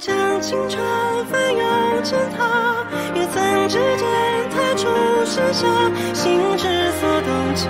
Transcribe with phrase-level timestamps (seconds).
[0.00, 0.82] 将青春
[1.26, 2.84] 翻涌成她，
[3.14, 4.88] 也曾指尖弹出
[5.24, 5.66] 盛夏，
[6.14, 7.68] 心之所动，且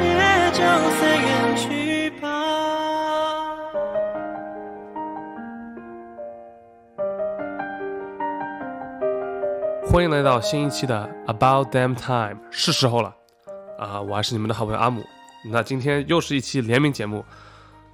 [0.52, 0.62] 就
[0.98, 2.28] 随缘去吧。
[9.90, 13.14] 欢迎来到新一期的 About Damn Time，是时候了
[13.78, 14.00] 啊！
[14.00, 15.04] 我还是你们的好朋友阿姆。
[15.44, 17.24] 那今天又是一期联名节目，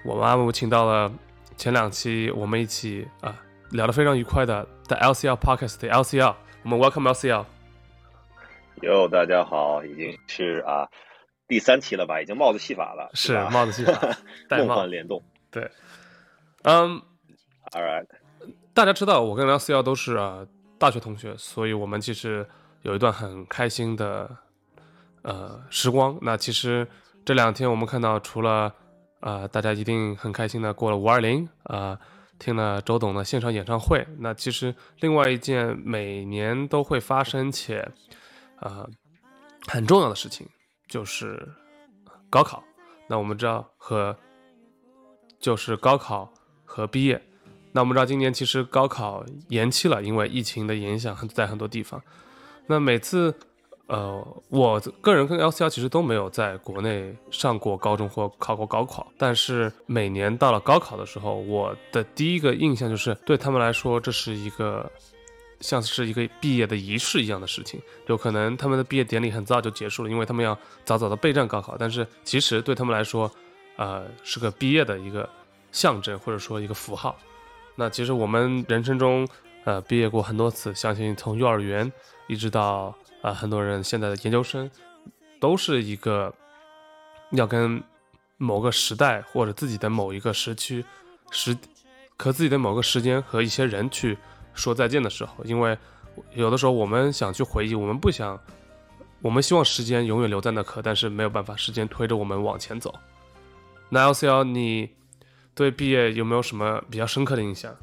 [0.04, 1.10] 我们阿姆请到了
[1.56, 3.34] 前两期我们一起啊
[3.70, 7.45] 聊得非常愉快的 The LCL Podcast 的 LCL，我们 Welcome LCL。
[8.82, 10.88] 哟，大家好，已经是啊
[11.46, 12.20] 第三期了吧？
[12.23, 13.92] 已经帽子戏法了，是帽子戏法
[14.48, 15.23] 戴梦帽幻联动。
[15.50, 15.70] 对，
[16.62, 17.00] 嗯
[17.73, 18.06] ，All right，
[18.73, 20.46] 大家知道我跟 LCL 都是啊
[20.78, 22.46] 大学同学，所以我们其实
[22.82, 24.30] 有一段很开心的
[25.23, 26.16] 呃时光。
[26.23, 26.87] 那其实
[27.24, 28.73] 这两天我们看到，除了
[29.20, 31.98] 呃大家一定很开心的过了五二零啊，
[32.38, 37.87] 听了周董的现场演唱会，那其实另外一件每年都会发生且
[38.60, 38.88] 呃
[39.66, 40.49] 很重要的事情
[40.88, 41.49] 就是
[42.30, 42.62] 高考。
[43.09, 44.16] 那我们知道和
[45.40, 46.32] 就是高考
[46.65, 47.21] 和毕业。
[47.73, 52.02] 那我们知道，今年其实高考延期了，因为疫情的影响，在很多地方。
[52.66, 53.34] 那每次，
[53.88, 64.91] 呃，我个人跟 LCL 其实都没有在国内上过高中或考过高考，但是每年到了高考的时候，我的第一个印象就是，对他们来说，这是一个
[65.60, 67.81] 像是一个毕业的仪式一样的事情。
[68.09, 73.31] 有可能他们的毕业典礼很早就结束了，因为他们要早早的备战高考，但是其实对他们来说，
[73.76, 75.26] 呃，是个毕业的一个
[75.72, 77.16] 象征或者说一个符号。
[77.75, 79.26] 那其实我们人生中，
[79.64, 81.91] 呃，毕业过很多次，相信从幼儿园
[82.26, 84.71] 一直到啊很多人现在的研究生，
[85.41, 86.33] 都是一个
[87.31, 87.83] 要跟
[88.37, 90.84] 某个时代或者自己的某一个时区
[91.31, 91.56] 时
[92.16, 94.16] 和自己的某个时间和一些人去
[94.55, 95.77] 说再见的时候，因为
[96.34, 98.41] 有的时候我们想去回忆，我们不想，
[99.22, 102.95] 我们希望时间永远留在那刻，但是没有办法，时间推着我们往前走。
[103.89, 104.91] 那 LCL 你
[105.55, 107.75] 对毕业有没有什么比较深刻的印象？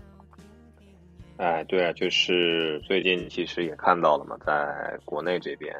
[1.37, 5.75] 哎，对啊，就是最近其实也看到了嘛，在国内这边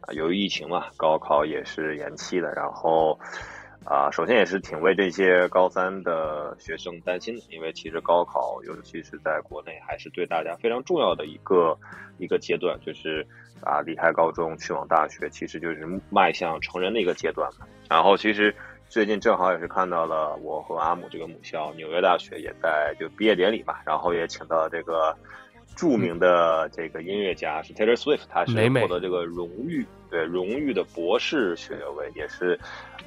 [0.00, 2.52] 啊，由于疫情嘛，高考也是延期的。
[2.54, 3.16] 然后
[3.84, 11.78] 啊，首先也是挺为这些高三的学生担心的，因为其实高考，尤其是在国内，还是对大家非常重要的一个
[12.18, 13.24] 一个阶段，就是
[13.62, 17.66] 啊，离开高中去往大学，其实就是迈向成人的一个阶段嘛。
[17.88, 18.52] 然后其实。
[18.88, 25.14] 最近正好也是看到了我和阿姆这个母校纽约大学也在就毕业典礼嘛，然后也请到了这个
[25.74, 32.58] 著名的这个音乐家是 Taylor Swift，他是获得这个荣誉对荣誉的博士学位，也是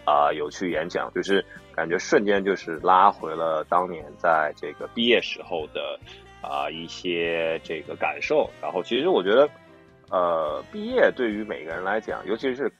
[0.05, 5.99] 啊、有去演讲，就是感觉瞬间就是拉回了当年在这个毕业时候的
[6.41, 8.49] 啊、一些这个感受。
[8.61, 9.49] 然后其实我觉得
[10.11, 12.71] 呃，毕业对于每个人来讲，尤其是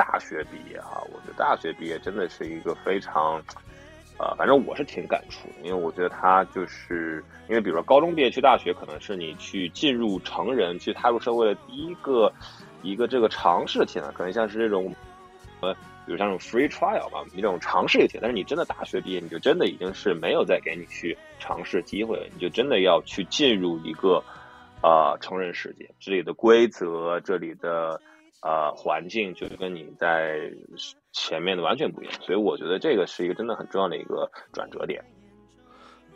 [0.00, 3.34] 大学毕业哈，我觉得大学毕业真的是一个非常，
[4.18, 12.32] 呃，反正我是挺感触，因为我觉得它就是因为比如说高中毕业去大学，可能是你去进入成人、去踏入社会的第一个
[12.80, 14.90] 一个这个尝试期呢，可能像是这种
[15.60, 15.74] 呃，
[16.06, 24.24] 比如像这种 free trial 吧，你这种尝试一个题，但是你真的大学毕业，你就真的已经是没有再给你去尝试机会了，你就真的要去进入一个
[24.80, 28.00] 啊、成人世界，这里的规则，这里的。
[28.42, 30.50] 呃，环境就跟你在
[31.12, 35.04] 前面的完全不一样，所以我觉得这个是一个真的很重要的一个转折点。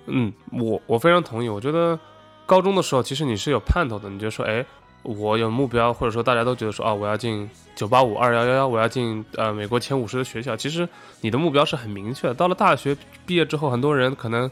[0.07, 1.49] 嗯，我我非常同意。
[1.49, 1.99] 我觉得
[2.47, 4.65] 高中的时候，其实你是有盼头的，你就说，哎，
[5.03, 10.57] 我有目标，或者说大家都觉得说，啊，我要进九八五、二幺幺幺，我要进呃美国前五十的学校。
[10.57, 10.89] 其实
[11.21, 12.35] 你的目标是很明确的。
[12.35, 12.97] 到了大学
[13.27, 14.51] 毕业之后，很多人可能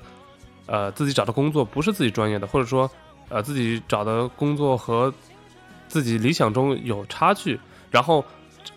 [0.67, 2.91] 呃自己找的工作不是自己专业的，或者说
[3.29, 5.13] 呃自己找的工作和
[5.93, 7.61] 自己理想中有差距，
[7.91, 8.25] 然后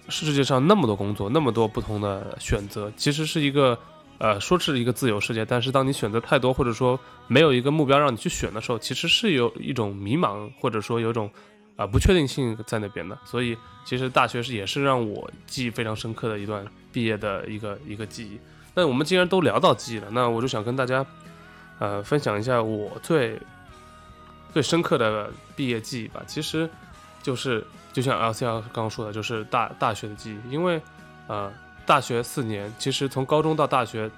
[0.10, 3.80] 世界上那么多工作，那么多不同的选择，其实是一个
[4.18, 11.28] 呃说是一个自由世界，但是当你选择太多，或者说没有一个目标让你去选的时候，其实是有一种迷茫，或者说有一种
[11.78, 13.18] 啊、呃不确定性在那边的。
[13.24, 18.38] 所以其实大学是也是让我记忆非常深刻的一段毕业的一个一个记忆。
[18.74, 21.06] 那我们既然都聊到记忆了，那我就想跟大家
[21.80, 23.40] 呃分享一下我最
[24.52, 26.22] 最深刻的毕业记忆吧。
[26.28, 26.70] 其实
[27.26, 30.80] 就是就像 LCL 刚刚说的，就是大大学的记忆，因为
[31.28, 31.52] 呃
[31.84, 34.12] 大学四年，其实从高中到大学，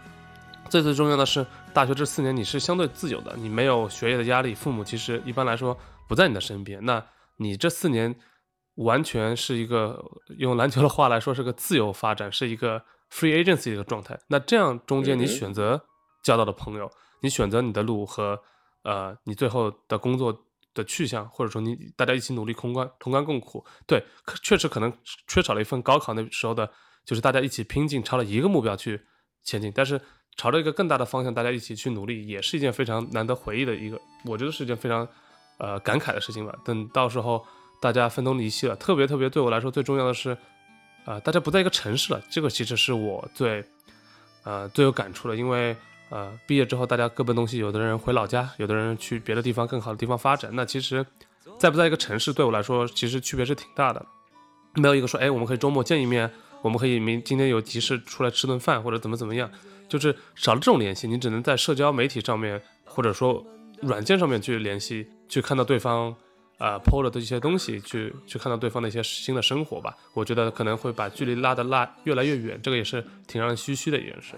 [0.67, 7.01] 最最重要的是大学这四年你是相对自由的，你没有学业的压力，父母其实一般来说不在你的身边，那
[7.37, 8.13] 你这四年
[8.75, 10.03] 完全是一个
[10.37, 14.19] 用篮球的话来说是个自由发展，是一个 free agency 的状态。
[14.27, 15.81] 那这样中间你选择
[16.21, 18.37] 交到的朋友，你选择你的路和
[18.83, 20.43] 呃，你最后的工作
[20.77, 24.01] 的去向，或者说你大家一起努力同甘同甘共苦，对，
[24.41, 24.93] 确实可能
[25.27, 26.71] 缺少了一份高考那时候的，
[27.03, 29.01] 就是大家一起拼劲，朝着一个目标去
[29.43, 29.99] 前进，但是
[30.37, 35.07] 朝着一个更大的方向，大家一起去努力，也是一件非常难得回忆的一个，我觉得是一件非常
[35.57, 36.55] 呃感慨的事情吧。
[36.63, 37.45] 等到时候
[37.81, 40.37] 大家分崩离析了，特别特别对我来说最重要的是，
[41.05, 43.63] 啊，大家不在一个城市了，这个其实是我最
[44.43, 45.75] 呃最有感触的，因为。
[46.09, 50.49] 呃，毕业之后大家各奔东西，有的人回老家，有的人去别的地方更好的地方发展。
[50.53, 51.05] 那其实，
[51.59, 54.05] 在不在一个城市，对我来说其实区别是挺大的。
[54.75, 56.31] 没有一个说，哎，我们可以周末见一面，
[56.61, 59.49] 我们可以明今天有急事出来吃顿饭，或者怎么怎么样，
[59.89, 63.45] 就是少了这种联系，你只能在社交媒体上面或者说
[63.81, 66.15] 软件上面去联系，去看到对方
[66.57, 69.95] 啊 PO 了的一些东西，去去看到对方的一些新的生活吧。
[70.13, 74.35] 我觉得可能会把距离拉得拉越来越远，这个也是挺让人唏嘘的一件事。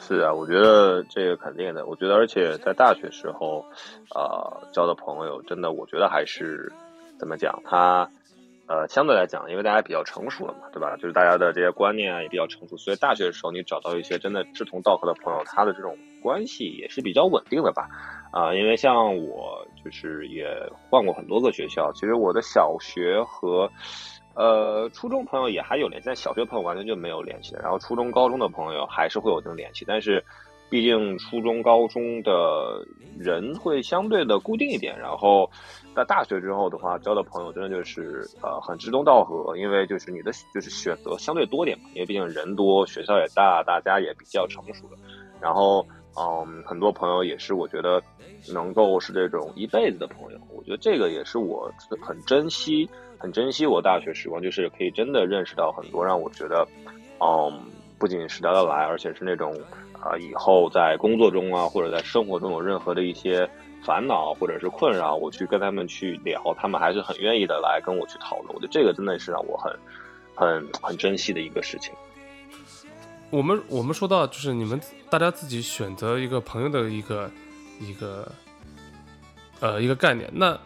[0.00, 1.84] 是啊，我觉得这个肯定的。
[1.84, 3.64] 我觉得，而且在大学时候，
[4.14, 6.72] 呃，交的朋友，真的，我觉得还是
[7.18, 8.08] 怎么讲，他
[8.68, 10.96] 呃，相对来讲，因为大家比较成熟了嘛，对吧？
[10.96, 17.88] 就是大家的这些观念啊也比较成熟，所以大学的时候你找到一些真的志同道合的朋友，他的这种关系也是比较稳定的吧？
[18.32, 20.46] 啊，因为像我就是也
[20.88, 23.68] 换过很多个学校，其实我的小学和。
[24.38, 30.24] 呃，初中朋友也还有联系，但小学朋友完全就没有联系然后初中、高中的朋友还是会有这种联系，但是，
[30.70, 32.86] 毕竟初中、高中的
[33.18, 34.96] 人会相对的固定一点。
[34.96, 35.50] 然后，
[35.92, 44.96] 在大学之后的话，交的朋友真的就是呃很志同道合，因为就是你的就是选择相对多点嘛，因为毕竟人多，学校也大，大家也比较成熟的。
[45.40, 45.84] 然后，
[46.16, 48.00] 嗯，很多朋友也是我觉得
[48.46, 51.68] 能够是这种一辈子的朋友，我觉得这个也是我
[52.00, 52.88] 很珍惜。
[53.18, 56.66] 很珍惜我大学时光，就是可以真的认识到很多让我觉得，
[57.20, 57.60] 嗯，
[57.98, 59.52] 不仅是聊得来，而且是那种
[60.00, 63.48] 啊，以后在工作中啊，或者在生活中有任何的一些
[63.82, 68.54] 烦恼或者是困扰，我去跟他们去聊，他们还是很愿意的来跟我去讨论。
[68.54, 69.76] 我觉得这个真的是让我很、
[70.36, 71.92] 很、很珍惜的一个事情。
[73.30, 74.80] 我们我们说到就是你们
[75.10, 77.28] 大家自己选择一个朋友的一个
[77.80, 78.30] 一个
[79.58, 80.56] 呃一个概念，那。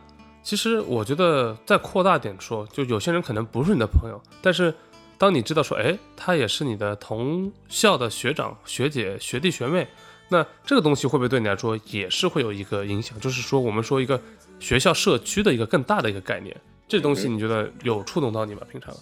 [0.42, 4.74] 其实我觉得再扩大点说，就有些人可能不是你的朋友，但是
[5.16, 9.86] 当你知道说，哎，他也是你的同校的学长、学姐、学弟、学妹，
[10.28, 13.18] 那这个东西会不会对你来说也是会有一个影响？
[13.20, 14.20] 就是说，我们说一个
[14.58, 16.54] 学校社区的一个更大的一个概念，
[16.88, 18.62] 这东西你觉得有触动到你吗？
[18.70, 18.92] 平常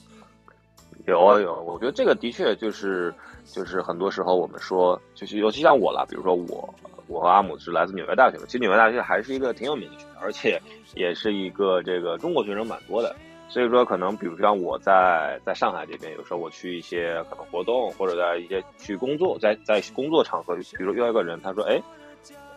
[1.11, 3.13] 有啊有，我觉得这个的确就是
[3.45, 6.73] 就是很多时候我们说，就是尤其像我啦，比如说我。
[7.11, 10.63] 我和阿姆是来自纽约大学的，其实纽约大学还是一个挺有名的学校，而且
[10.95, 13.17] 也是一个这个中国学生蛮多的。
[13.49, 21.83] 所以说，可能比如像我在在上海这边，有时候我去一些可能活动，或者在一些去工作，在在工作场合，比如遇到一个人，他说：“哎，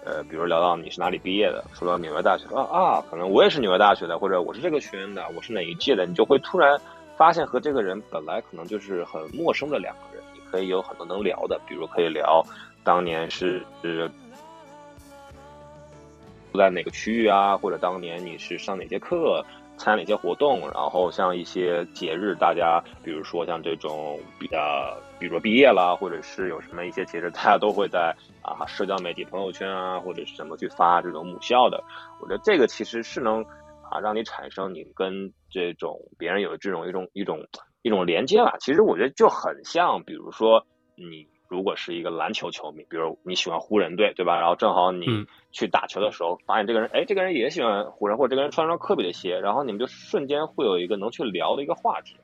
[0.06, 6.80] 呃，比如聊到你是哪里毕业的，说到纽约大学，说啊，可能我也是纽约大学的，或者我是这个学院的，我是哪一届的，你就会突然
[7.18, 12.46] 发现和这个人本来可能就是很陌生的两个人，你可以有很多能聊的，比如可以聊
[12.84, 14.10] 当年是是。
[16.52, 17.58] 住在哪个区域啊？
[17.58, 19.44] 或者当年你是上哪些课，
[19.76, 20.60] 参加哪些活动？
[20.72, 31.84] 然后像一些节日，大家比如说像这种比较，比如说毕业了，或者是有什么一些节日，大家都会在啊社交媒体、朋友圈啊，或者是什么去发这种母校的。
[32.20, 33.44] 我觉得这个其实是能
[33.94, 37.40] 啊让你产生你跟这种别人有这种一种一种
[37.84, 38.56] 一种连接吧。
[38.60, 41.28] 其实我觉得就很像，比如说你。
[41.50, 44.40] 如果是一个篮球球迷，比如你喜欢湖人队，对吧？
[44.40, 45.06] 然后正好你
[45.52, 52.16] 去打球的时候，发现这个人，哎，这个人也喜欢湖人，或者这个人穿双科比的鞋，然后你们就瞬间会有一个能去聊的一个话题。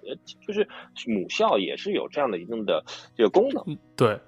[0.47, 0.67] 就是
[1.05, 2.83] 母校也是有这样的一定的
[3.15, 3.63] 这个功能。
[3.95, 4.19] 对，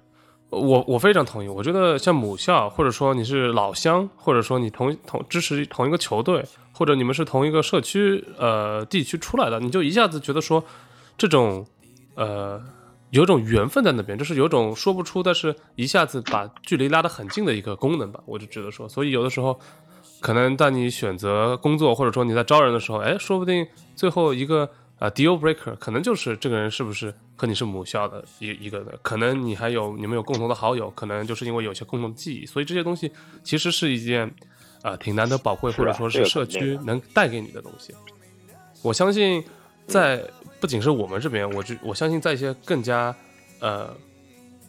[0.50, 1.48] 我我非常同意。
[1.48, 6.44] 我觉得像母校，或者说你是老乡，或者说你同同支持同一个球队，
[6.82, 10.64] 或者你们是同一个社区呃地区出来的，你就一下子觉得说
[11.16, 11.64] 这种
[12.16, 12.60] 呃。
[13.12, 19.60] 有种缘分在那边，就是有种说不出，但是一下子把距离拉得很近的一个功能吧，我就觉得说，所以有的时候，
[20.18, 24.66] 可能在你选择工作或者说你在招人的时候，哎，说不定最后一个
[24.98, 33.12] 啊 deal breaker 可能就是这个人是不是和你是母校的一一个的，可能你还有你们有共同的好友，可能就是因为有些共同的记忆，所以这些东西
[33.44, 34.34] 其实是一件
[34.82, 37.94] 啊挺难得宝贵或者说是社区能带给你的东西。
[38.82, 39.42] 我相信
[39.86, 40.22] 在。
[40.60, 43.12] 不仅是我们这边，我就我相信在一些更加，
[43.58, 43.92] 呃，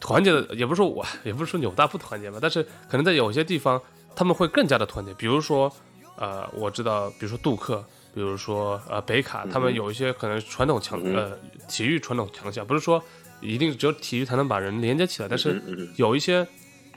[0.00, 3.80] 团结的，也不是说我，也不是说纽大不团结吧，但是可能在有些地方
[4.16, 5.14] 他们会更加的团结。
[5.14, 5.72] 比如说，
[6.16, 7.76] 呃，我知道，比如说杜克，
[8.12, 13.00] 比如说呃北卡，他们有一些可能传统强呃体育传统强项，不是说
[13.40, 15.62] 一定只有体育才能把人连接起来，但是
[15.94, 16.44] 有一些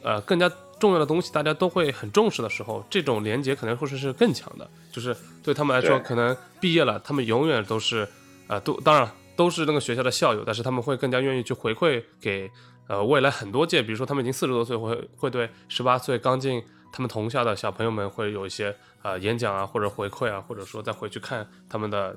[0.02, 4.70] 呃更加重要的东西大家都会很重视的时候，这种连接可能会是是更强的。
[4.92, 8.08] 就是对他们来说，可能毕业了，他们永远都是
[8.48, 12.50] 呃，都当然都是那个学校的校友，但是他们会更加愿意去回馈给
[12.88, 22.16] 呃未来很多届，比如说他们已经四十多岁，会会对十八岁刚进他们同校的小朋友们会有一些呃演讲啊，或者回馈啊，或者说再回去看他们的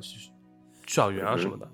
[0.86, 1.68] 校园啊什么的。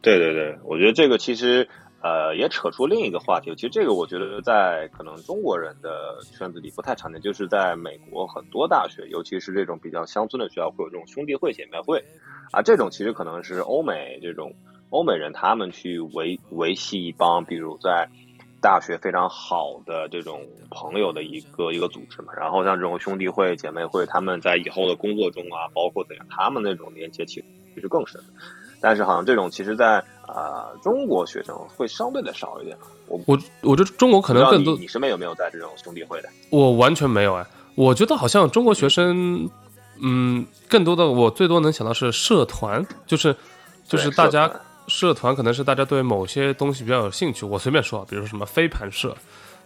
[0.00, 1.68] 对对对，我觉得这个其实
[2.02, 3.54] 呃也扯出另一个话题。
[3.54, 12.02] 其实这个我觉得在可能中国人的圈子里不太常见，就是在美国很多大学，尤其是这种比较乡村的学校，会有这种兄弟会、姐妹会
[12.50, 12.60] 啊。
[12.60, 14.52] 这种其实可能是欧美这种
[14.90, 18.08] 欧美人他们去维维系一帮，比如在
[18.60, 22.32] 大学非常好的这种朋友的一个一个组织嘛。
[22.36, 27.44] 然后像这种兄弟会、姐妹会，他们在以后的工作中啊，包括怎样，他们那种连接其实
[27.74, 28.20] 其实更深。
[28.82, 32.76] 但是好像这种其实在，呃中国学生会相对的少一点。
[33.06, 36.28] 我我我觉得中国可能更多你你身边有没有在这种兄弟会的？
[36.50, 37.46] 我完全没有哎，
[37.76, 39.48] 我觉得好像中国学生，
[40.02, 43.34] 嗯，更多的我最多能想到是社团，就是
[43.86, 47.46] 就是大家社团社团可能是大家对某些东西比较有兴趣。
[47.46, 49.14] 我随便说，比如说什么飞盘社，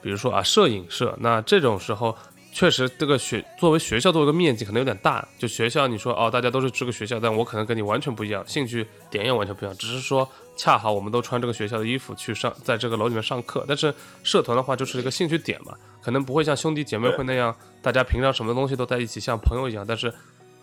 [0.03, 2.15] 比如说啊摄影社，那这种时候
[2.57, 20.11] 确实这个学作为学校作为一个面积可能有点大，就学校你说哦大家都是这个学校，但我可能跟你完全不一样，兴趣点也完全不一样，只是说恰好我们都穿这个学校的衣服去上在这个楼里面上课，但是社团的话就是一个兴趣点嘛，可能不会像兄弟姐妹会那样，大家平常什么东西都在一起，像朋友一样，但是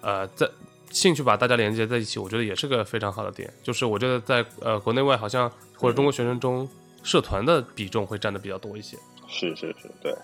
[0.02, 0.50] 呃在。
[0.90, 3.52] 兴趣把大家连接在一起，我觉得也是个非常好的点。
[3.64, 6.70] 就是我觉得在呃国内外好像或者中国学生中，
[7.02, 8.96] 社团的比重会占的比较多一些。
[9.28, 10.16] 是是是，对。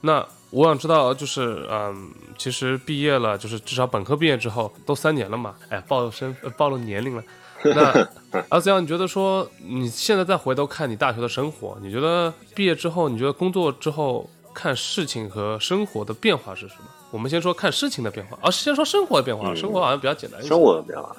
[0.00, 7.22] 那我想知道，就是嗯，其实毕业了，就是至少本科毕业之后都三年了嘛，哎，暴露身呃暴露年龄了。
[7.64, 8.08] 那
[8.50, 16.84] 阿子阳，你觉得说你现在再回头看你大学的生活，你觉得毕业之后，你觉得工作之后看事情和生活的变化是什么？
[17.10, 20.48] 我们先说看事情的变化，啊，先说生活的变化，嗯生活好像比较简单一些。
[20.48, 21.14] 生活的变化。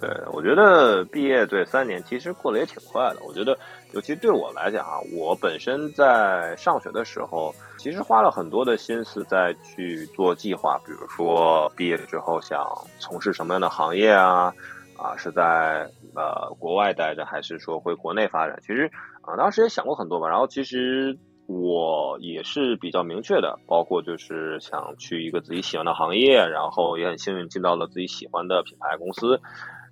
[0.00, 3.18] 对，我觉得毕业对三年其实过得也挺快的。
[3.24, 3.56] 我觉得，
[3.94, 12.66] 尤其对我来讲啊，我本身在上学的时候，其实花了很多的心思在去做计划，比如说毕业之后想
[12.98, 14.52] 从事什么样的行业啊，
[14.96, 18.58] 啊，是在呃国外待着，还是说回国内发展？
[18.62, 20.26] 其实啊，当时也想过很多吧。
[20.26, 29.38] 然后其实我也是比较明确的，包括就是想去一个自己喜欢的行业，然后也很幸运进到了自己喜欢的品牌公司。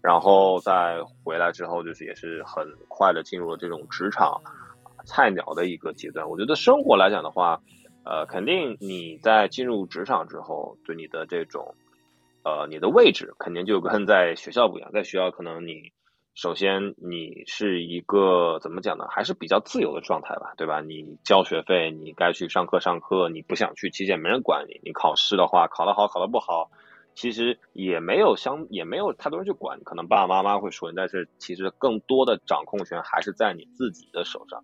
[0.02, 4.40] 然后再回来之后，就是也是很快的进入了这种职场
[5.04, 6.28] 菜鸟的一个阶段。
[6.28, 7.60] 我觉得生活来讲的话，
[8.04, 11.74] 呃，肯定你在进入职场之后，对你的这种
[12.44, 14.90] 呃你的位置肯定就跟在学校不一样。
[14.92, 15.92] 在学校可能你
[16.34, 20.80] 首先你是一个怎么讲呢，还是比较自由的状态吧，对吧？
[20.80, 24.80] 你交学费，你该去上课上课，你不想去体检没人管你。
[24.82, 26.70] 你考试的话，考得好考得不好。
[27.14, 34.62] 其实也没有相也没有太多人去管，可能爸爸妈妈会说，但是其实更多的掌控权还是在你自己的手上。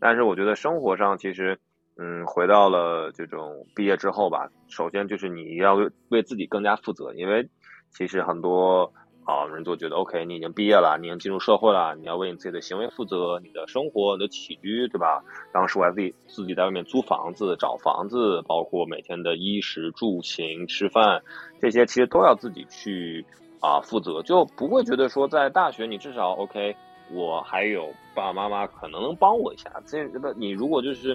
[0.00, 1.58] 但是我觉得生活上其实，
[1.96, 7.48] 嗯，回到了这种毕业之后吧，首先就是你要为为自己更加负责，因为
[7.90, 8.92] 其实很多
[9.28, 15.22] 啊人就觉得，OK，你已经毕业了，你已经进入社会了，你要为你自己的行为负责，你的生活、你的起居，对吧？
[15.52, 21.22] 当时我还自己自己在外面租房子、找房子，包括每天的衣食住行、吃饭。
[21.60, 23.22] 这些其实都要自己去
[23.60, 26.74] 啊负责，就不会觉得说在大学你至少 OK，
[27.12, 29.70] 我还有爸爸妈妈可能能帮我一下。
[29.84, 31.12] 这个你如果就是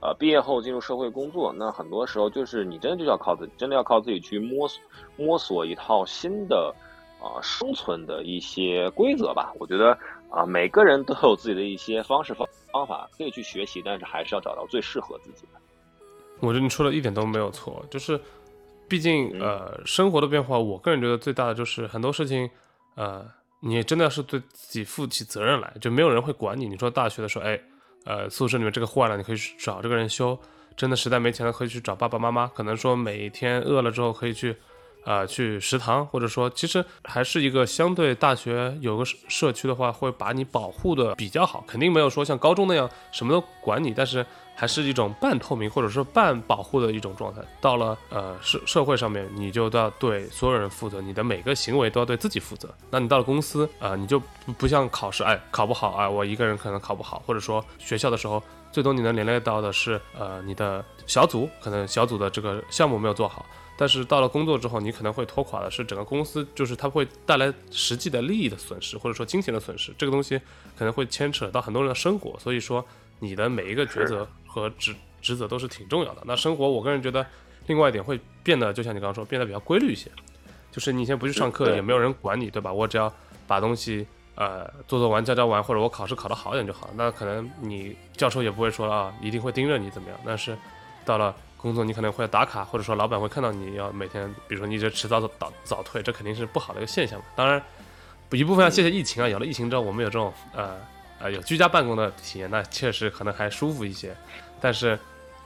[0.00, 4.82] 呃毕业后进入社会工作，那很多时候就是你真的就要靠自己，真的要靠自己去摸索
[5.16, 6.74] 摸索一套新的
[7.22, 9.52] 啊、生存的一些规则吧。
[9.60, 9.96] 我觉得
[10.28, 15.60] 啊、每个人都有自己的一些方式方方法可以去学习，但是还是要找到最适合自己的。
[16.40, 18.18] 我觉得你说的一点都没有错，就是，
[18.88, 22.48] 毕竟嗯呃，生活的变化，我个人觉得最大的就是很多事情，
[22.94, 23.24] 呃，
[23.60, 26.66] 你真的要是对自己负起责任来，就没有人会管你。
[26.66, 27.60] 你说大学的时候，哎，
[28.06, 30.34] 呃，宿舍里面这个坏了，你可以去找这个人修；
[30.76, 32.46] 真的实在没钱了，可以去找爸爸妈妈。
[32.48, 34.56] 可能说每天饿了之后可以去。
[35.04, 47.40] 啊、去食堂，或者说，其实还是一个相对大学有个社区的话，会把你保护的比较好，肯定没有说像高中那样什么都管你，但是还是一种半透明或者说半保护的一种状态。
[47.60, 52.68] 到了呃社社会上面，你就都要对所有人负责，你的每个行为都要对自己负责。
[52.90, 63.46] 那你到了公司啊、呃你就不不像考试，哎，考不好啊、我一个人可能考不好，或者说学校的时候，最多你能连累到的是呃你的小组，可能小组的这个项目没有做好。
[63.76, 69.92] 但是到了工作之后，你可能会拖垮的是整个公司，就是它会带来实际的利益的损失，或者说金钱的损失。
[69.98, 70.38] 这个东西
[70.76, 72.84] 可能会牵扯到很多人的生活，所以说
[73.18, 76.22] 你的每一个抉择和职职 责都是挺重要的。
[76.26, 77.26] 那生活，我个人觉得，
[77.66, 80.10] 另外一点会变得，就像你刚刚说，变得比较规律一些。
[80.70, 82.72] 就是你以前不去上课，也没有人管你，对吧？
[82.72, 83.12] 我只要
[83.46, 86.90] 把东西呃做做完、教教完，或者我考试考得好一点就好。
[86.96, 90.18] 那可能你教授也不会说啊，一定会盯着你怎么样。
[90.24, 90.56] 但是
[91.04, 95.30] 到了工作，你可能会打卡，或者说老板会看到你要每天，比如说你就迟早早
[95.64, 97.24] 早退，这肯定是不好的一个现象嘛。
[97.36, 97.62] 当然，
[98.30, 100.76] 一部分要谢谢疫情啊，有了疫情之后，我们有这种呃
[101.20, 104.16] 呃有居家办公的体验，那确实可能还舒服一些。
[104.60, 104.98] 但是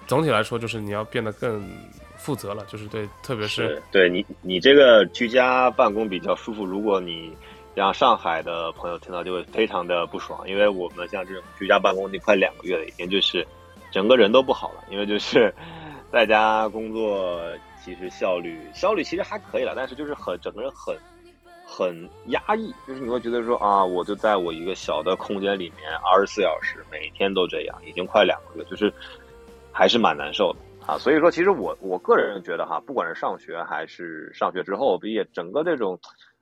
[0.07, 1.69] 总体来说，就是你要变得更
[2.17, 7.37] 负责了，就是对，特别是对你你这个居家办公比较舒服，如果你
[7.77, 13.47] 让上海的朋友听到，就会非常的不爽，因为我们像这种居家办公已经快两个月了，已经就是
[13.93, 15.55] 整个人都不好了，因为就是
[16.11, 17.39] 在家工作，
[17.85, 20.97] 其实效率效率其实还可以了，但是就是很整个人很
[21.67, 28.91] 很压抑，就是你会觉得说啊，我就在我一个小的空间里面二十四小时，每天都这样，已经快两个月，就是
[29.71, 30.59] 还是蛮难受的。
[30.87, 35.99] 啊，所以说，其实我我个人觉得哈，不管是上学还是上学之后毕业，整个这种，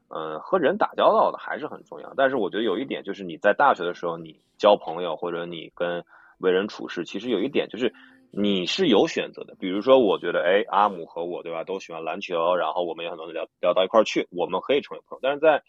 [0.08, 2.12] 嗯，和人打交道的还是很重要。
[2.16, 6.04] 但是我觉得有一点就是你在大学的时候，你交朋友或者你跟
[6.38, 7.92] 为人处事，其实有一点就是
[8.36, 9.54] 你是有选择的。
[9.58, 15.20] 比如说，我觉得哎，阿姆和我对吧，都喜欢篮球，然后我们也很多聊聊到一块儿去，我们可以成为朋友。
[15.22, 15.62] 但是在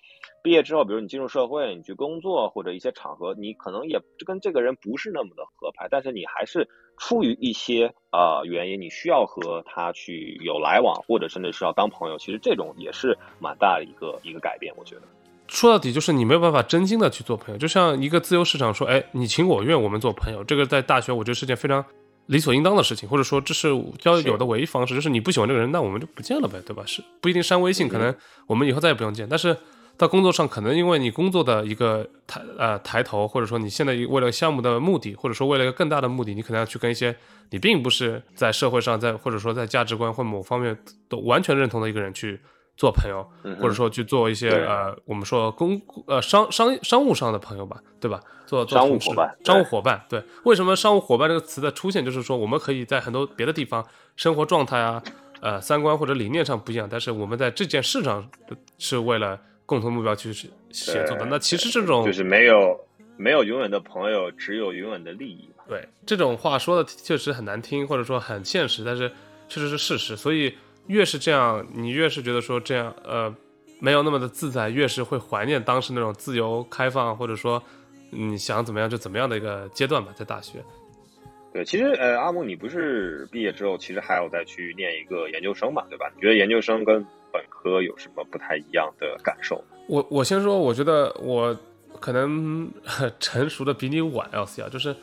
[0.43, 6.67] 毕业之后，比如你进入社会，你去工作或者一些场合，你可能也跟这个人不是那么的合拍，但是你还是。
[6.97, 15.01] 出于一些呃原因，你需要和他去有来往，或者甚至是要当朋友，其实这种也是蛮大的一个一个改变，我觉得。
[15.49, 21.83] 说到底就是你没有办法真心的去做朋友，就像一个自由市场说，哎，你情我愿，我们做朋友，这个在大学我觉得是件非常
[22.27, 26.83] 理所应当的事情，或者说这是交友的唯一方式，就是你不喜欢这个人，那我们就不见了呗，对吧？
[26.85, 28.13] 是不一定删微信，可能
[28.47, 29.57] 我们以后再也不用见，但是。
[29.97, 37.15] 到工作上，可能因为你工作的一个抬呃抬头，或者说你现在为了项目的目的，或者说为了一个更大的目的，你可能要去跟一些
[37.51, 40.77] 你并不是在社会上，在或者说在价值观或某方面
[41.07, 42.37] 都完全认同的一个人去
[42.77, 43.27] 做朋友，
[43.59, 48.19] 或者说去做一些呃我们说公呃商商商务上的朋友吧，对吧？
[48.45, 50.23] 做做商务伙伴，商务伙伴，对。
[50.43, 55.01] 为什么商务伙伴这个词的出现，就是说我们可以在很多别的地方生活状态啊，
[55.41, 58.29] 呃三观或者理念上不一样，但是我们在这件事上
[58.77, 59.39] 是为了。
[59.67, 62.79] 共同目标去协作的，那其实这种就是没有
[63.17, 65.49] 没有永远的朋友，只有永远的利益。
[65.67, 69.11] 对，这种话说的确实很难听，或者说很现实，但是
[69.49, 70.15] 确实是事实。
[70.15, 70.55] 所以
[70.87, 73.33] 越是这样，你越是觉得说这样呃
[73.79, 77.61] 没有那么的自在，越是会怀念当时那种自由开放，或者说
[78.09, 80.63] 你想怎么样就怎么样的一个阶段吧，在大学。
[81.51, 86.11] 对，其实呃，阿木，你不是毕业之后，其实还要再去念一个研究生嘛，对吧？
[86.13, 89.63] 你觉得研究生跟本科有什么不太一样的感受？
[89.87, 91.57] 我我先说，我觉得我
[92.01, 92.69] 可能
[93.21, 94.93] 成熟的比你晚，L C 啊，就是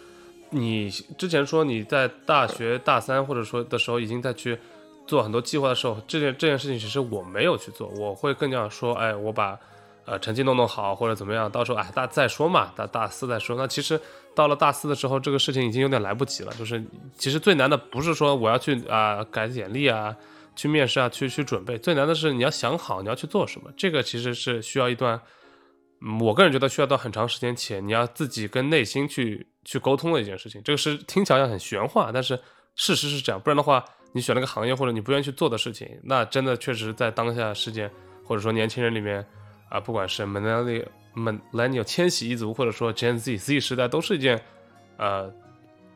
[0.51, 4.59] 你之前说你在大学大三或者说的时候已经在去
[5.12, 9.59] 做很多计划的时候，这件这件事情其实我没有去做，我会更加说，哎，我把
[10.07, 13.55] 呃成绩弄弄好或者怎么样，到时候哎大再说嘛，大大四再说。
[13.57, 14.01] 那其实
[14.35, 16.53] 到了大四的时候，这个事情已经有点来不及了。
[16.55, 16.83] 就是
[17.18, 20.16] 其实最难的不是说我要去啊改简历啊。
[20.55, 23.70] 去面试啊，去去准备，最难的是你要想好你要去做什么。
[23.75, 25.18] 这个其实是需要一段，
[26.20, 30.62] 我个人觉得需要到很长时间，前你要自己跟内心去去沟通的一件事情。
[30.62, 32.38] 这个是听起来很玄幻，但是
[32.75, 33.40] 事实是这样。
[33.40, 37.90] 不然的话，你选了个行业或者你不愿意去做的事情，那真的确实在当下事件
[38.25, 39.27] 或者说年轻人里面
[39.68, 44.40] 啊，不管是 millennial millennial 千禧一族，或者说 Gen Z Z 时代，都是一件
[44.96, 45.33] 呃。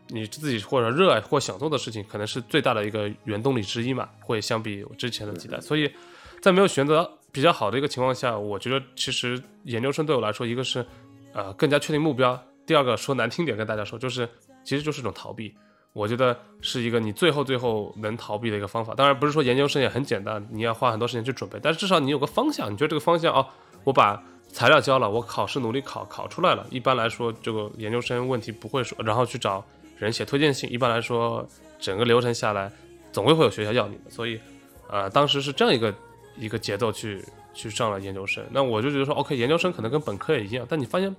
[0.09, 4.09] 你自己或者热爱或想做的事情，可能是最大的一个原动力之一嘛？
[4.20, 5.92] 会相比我之前的几代，所以
[6.40, 10.87] 在没有选择比较好的一个情况下，我觉得其实研究生对我来说，一个是
[11.33, 14.29] 呃更加确定目标，第二个说难听点跟大家说，就是
[14.62, 15.52] 其实就是一种逃避。
[15.96, 18.94] 我觉得是一个你最后最后能逃避的一个方法。
[18.94, 23.46] 当然不是说研究生也很简单，你要花很多时间去准备，但是至少你有个方向，你觉得这个方向哦，
[23.85, 29.64] 我把材料交了，我考试努力考考出来了，一般来说这个研究生问题不会说，然后去找。
[29.98, 32.70] 人写推荐信，一般来说，整个流程下来，
[33.12, 34.11] 总归会有学校要你的。
[34.11, 34.38] 所以，
[34.90, 35.94] 呃，当时是这样一个
[36.37, 38.44] 一个节奏去去上了研究生。
[38.50, 41.11] 那我就觉得说，OK，研究生可能跟本科也一样，但你发现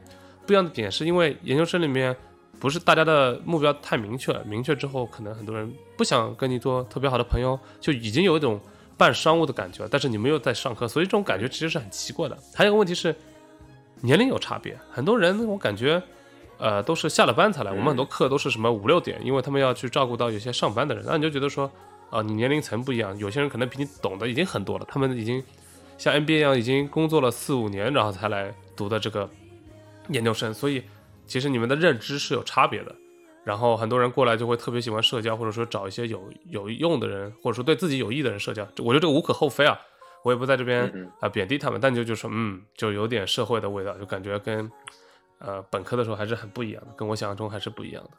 [0.45, 2.15] 不一样的点是因为研究生里面
[2.60, 8.60] 不是大家的目标太明确，明确之后，可能很多人不想跟你做特别好的朋友，就已经有一种
[8.98, 9.88] 半商务的感觉。
[9.89, 12.38] 但是你们又在上课，所以这种感觉其实是很奇怪的。
[12.54, 13.15] 还有个问题是，
[14.02, 16.02] 年龄有差别，很多人我感觉。
[16.60, 17.70] 呃，都是下了班才来。
[17.70, 21.04] 我们很多课都是什么五六点，因为他们要去照顾到有些上班的人。
[21.06, 21.72] 那你就觉得说，
[22.10, 25.43] 啊，你年龄层不一样，有些人可能比你懂得已经很多了，他们已经
[26.00, 29.30] 像 NBA 一样，已经工作了四五年，然后才来读的这个
[30.10, 30.52] 研究生。
[30.52, 30.82] 所以，
[31.27, 32.95] 其实你们的认知是有差别的。
[33.43, 38.67] 然后很多人过来就会特别喜欢社交，或者说找一些有有用的人，或者说对自己有益的人社交。
[38.79, 39.79] 我觉得这个无可厚非啊，
[40.25, 44.69] 我也不在这边啊贬低他们，但就就说嗯，就有点社会的味道，就感觉跟
[45.39, 48.09] 呃本科的时候还是很不一样的，跟我想象中还是不一样的。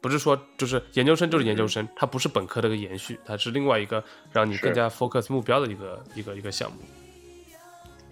[0.00, 6.78] 不是说就是研究生就是研究生，它不是本科的一个延续，它是另外一个让你更加 focus 目标的一个一个一个项目。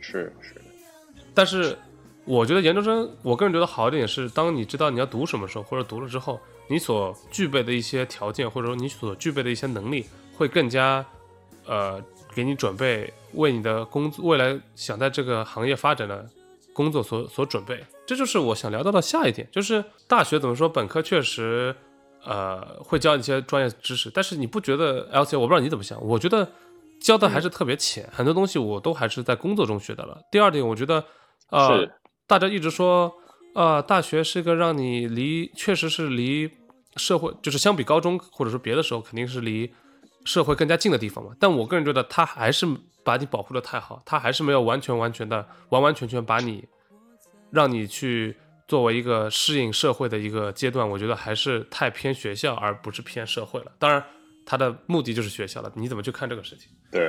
[0.01, 0.61] 是是，
[1.33, 1.79] 但是
[2.25, 6.41] 我觉得研究生，我个人觉得好一点是，当你知道你要读什么时候，或者读了之后。
[6.67, 11.05] 你所具备的一些条件，或者说你所具备的一些能力，会更加，
[11.67, 12.03] 呃，
[12.35, 16.27] 给你准备为你的工作未来想在这个行业发展的
[16.73, 17.85] 工作所所准备。
[18.07, 21.77] 这就是我想聊到的下一点，就是大学怎么说，本科确实，
[22.25, 26.51] 呃，会教一些专业知识，但是你不觉得？L C，我不知道你怎么想，我觉得
[26.99, 30.19] 教的还是特别浅，很多东西我都还是在工作中学到了。
[30.31, 31.05] 第二点，我觉得，
[31.51, 31.87] 呃，
[32.27, 33.15] 大家一直说。
[33.55, 36.51] 啊，大学是一个让你离，确实是离
[36.97, 39.73] 社会，就是相比高中或者说别的时候，肯定是离
[40.25, 41.31] 社会更加近的地方嘛。
[41.39, 42.67] 但我个人觉得，他还是
[43.05, 46.67] 把你保护的太好，他还是没有完全完全的完完全全把你，
[47.53, 50.91] 让你去作为一个适应社会的一个阶段。
[50.91, 53.71] 我觉得还是太偏学校，而不是偏社会了。
[53.79, 54.05] 当然，
[54.45, 55.71] 他的目的就是学校了。
[55.77, 56.73] 你怎么去看这个事情？
[56.91, 57.01] 对，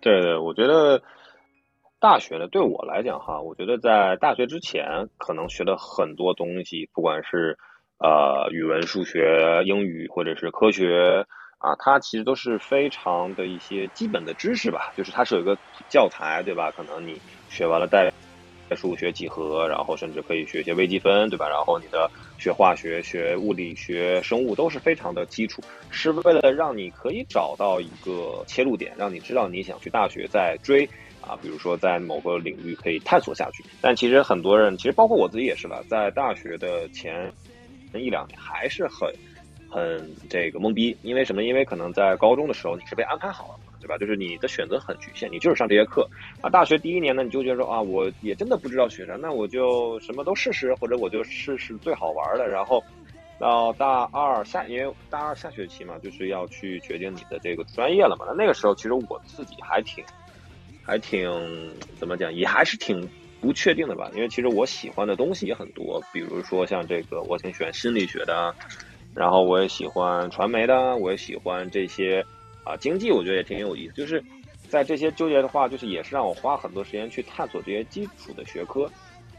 [0.00, 1.00] 对对，我觉得。
[2.00, 7.58] 大学呢，对我来讲哈，我觉得在大学之前可能学的很多东西，不管是
[7.98, 11.26] 呃语文、数学、英语或者是科学
[11.58, 14.90] 啊，它其实都是非常的一些基本的知识吧。
[14.96, 15.58] 就是它是有一个
[15.90, 16.72] 教材，对吧？
[16.72, 18.10] 可能你学完了代
[18.74, 21.50] 数、学几何，然后甚至可以学一些微积分，对吧？
[21.50, 25.60] 然后你的学化学、学物理学、生物都是非常的基础，
[25.90, 30.88] 是为了让你可以找到一个切入点，让你知道你想去大学再追。
[31.20, 37.32] 啊，比如说在某个领域可以探索下去，但其实很多人，其实包括我自己也是吧，在大学的前
[37.94, 39.12] 一两年还是很
[39.68, 41.42] 很这个懵逼，因为什么？
[41.44, 43.96] 因为可能在高中的时候你是被安排好了嘛，对吧？
[43.98, 46.08] 就是你的选择很局限，你就是上这些课。
[46.40, 52.48] 啊，大学第一年呢，你就觉得说啊，我也真的不知道学啥，那我就什么都试试，或者我就试试最好玩的。
[52.48, 52.82] 然后
[53.38, 58.24] 到大二下，因为大二下学期嘛，就是要去决定你的这个专业了嘛。
[58.28, 60.04] 那那个时候其实我自己还挺。
[60.90, 61.30] 还挺
[61.94, 63.08] 怎么讲，也还是挺
[63.40, 64.10] 不确定的吧。
[64.12, 68.52] 因为其实我喜欢的东西也很多，比如说像这个，我挺喜欢心理学的，
[69.14, 72.26] 然后我也喜欢传媒的，我也喜欢这些
[72.64, 73.92] 啊经济，我觉得也挺有意思。
[73.94, 74.20] 就是
[74.68, 78.90] 在这些纠结的话，就是也是让我花很多时间去探索这些基础的学科。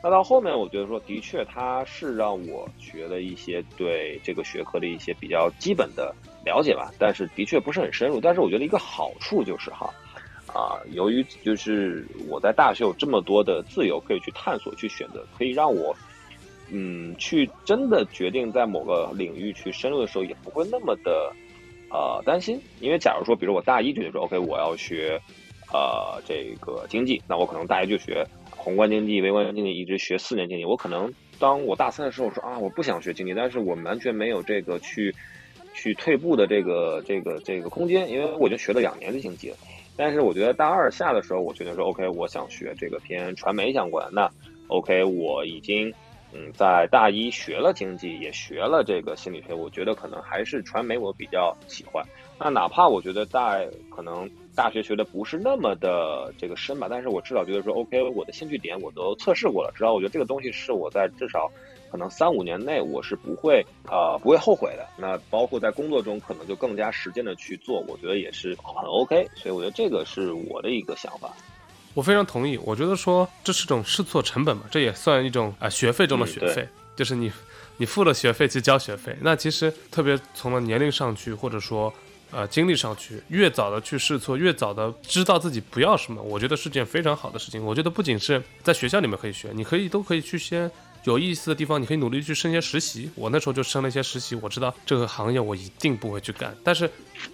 [0.02, 8.22] 那到后面，我觉得说，的确它是让我学了一些对这个学科的一些比较基本的了解吧，但是的确不是很深入。
[8.22, 9.94] 但是我觉得一个好处就是哈。
[10.54, 15.96] 啊，由于就是我在大学有这么多的自由可以去探索、去选择，可以让我，
[16.70, 21.34] 嗯，去真的决定在某个领域去深入的时候，也不会那么的，
[21.90, 22.60] 呃，担心。
[22.82, 25.18] 因为假如说，比如我大一决定说，OK，我要学，
[25.72, 30.66] 呃，这个经济，那我可能大一就学宏观经济、微观经济，一直学四年经济。
[30.66, 35.16] 我可能当我大三的时候说啊，我不想学经济，但是我完全没有这个去
[35.74, 39.58] 去退步的这个这个这个空间，因为我已经学了两年的经济了。
[40.04, 44.10] 但是我觉得大二下的时候，我决定说，OK，我想学这个偏传媒相关。
[44.12, 44.28] 那
[44.66, 45.94] OK，我已经
[46.34, 49.54] 嗯在大一学了经济，也学了这个心理学。
[49.54, 52.04] 我觉得可能还是传媒我比较喜欢。
[52.40, 61.48] 那哪怕我觉得在可能大学学的不是那么的这个深吧，但是我至少觉得说，OK，我的兴趣点我都测试过了，至少我觉得这个东西是我在至少。
[61.92, 64.88] 可能三五年内我是不会呃不会后悔的。
[64.98, 69.28] 那包括在工作中，可能就更加实践的去做，我觉得也是很 OK。
[69.36, 71.32] 所以我觉得这个是我的一个想法。
[71.94, 72.58] 我非常同意。
[72.60, 77.30] 我觉得说这是种试错成本嘛，这也算一种啊学费中的学费，就是你
[77.76, 79.14] 你付了学费去交学费。
[79.20, 81.94] 那其实特别从了年龄上去，或者说
[82.32, 87.62] 呃经历上去，越早的去试错，越早的知道自己不要什么，我觉得是件非常好的事情。
[87.62, 90.72] 我觉得不仅是在学校里面可以学，你可以都可以去先。
[91.04, 93.10] 有意思的地方，你可以努力去升些实习。
[93.16, 96.90] 我那时候就升了一些实习，我知道这个行业我一定不会去干，但是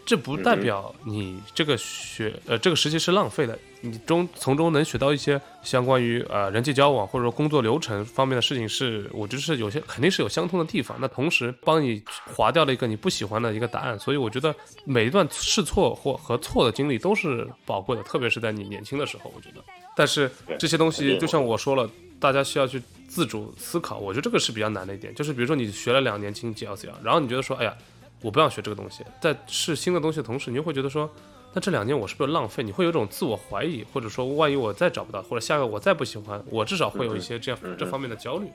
[0.05, 3.57] 这不代表你这个学呃这个实习是浪费的。
[3.81, 10.97] 你中从中能学到一些相关于呃人际交往或者说工作流程方面的事情，是我觉得是有些肯定是有相通的地方。
[10.99, 12.01] 那同时帮你
[12.35, 19.63] 划掉了一个你不喜欢的一个答案，所以我觉得每一段试错或和错的经历都是宝贵的，特别是在你年轻的时候，我觉得。
[19.95, 23.99] 但是这些东西就像我说了，大家需要去自主思考。
[23.99, 27.75] 我觉得这个是比较难的一点，就是比如说你学了两年经济 L C R，然后你觉得说，哎呀，
[28.21, 31.07] 我不想学这个东西，在试新的东西的同时，你又会觉得说。
[31.57, 32.61] 那这两年我是不是浪费？
[32.61, 38.45] 你会有种自我怀疑，或者说万一我再找不到，或者下个我再不喜欢，我至少会有一些这样这方面的焦虑。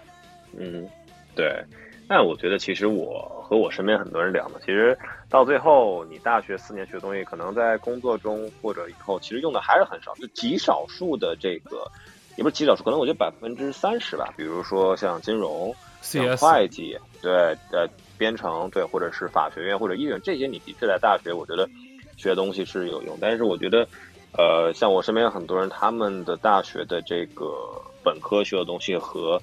[0.56, 0.88] 嗯，
[1.34, 1.60] 对，
[2.08, 4.96] 那我觉得，其实我和我身边很多人聊嘛，其实
[5.28, 11.84] 到最后，你大学四年学的东西，可能在工作中或者以后，其实用的还是很少，就极少数的这个，
[12.36, 14.32] 也不是极少数，可能我觉得百分之三十吧。
[14.36, 17.32] 比如说像金融、像会计，对，
[17.72, 17.84] 呃，
[18.16, 21.68] 编程，对，或者是法学院或者医院这些，你的确在大学，我觉得
[22.22, 23.18] 学的东西是有用。
[23.20, 23.86] 但是我觉得，
[24.38, 27.46] 呃，像我身边很多人，他们的大学的这个
[28.04, 29.40] 本科学的东西和